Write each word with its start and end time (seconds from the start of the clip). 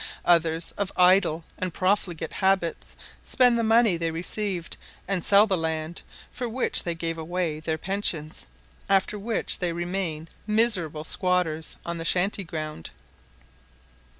Others, 0.25 0.71
of 0.79 0.91
idle 0.97 1.43
and 1.59 1.75
profligate 1.75 2.33
habits, 2.33 2.95
spend 3.23 3.59
the 3.59 3.63
money 3.63 3.97
they 3.97 4.09
received, 4.09 4.75
and 5.07 5.23
sell 5.23 5.45
the 5.45 5.55
land, 5.55 6.01
for 6.31 6.49
which 6.49 6.81
they 6.81 6.95
gave 6.95 7.19
away 7.19 7.59
their 7.59 7.77
pensions, 7.77 8.47
after 8.89 9.19
which 9.19 9.59
they 9.59 9.73
remain 9.73 10.27
miserable 10.47 11.03
squatters 11.03 11.75
on 11.85 11.99
the 11.99 12.03
shanty 12.05 12.43
ground. 12.43 12.89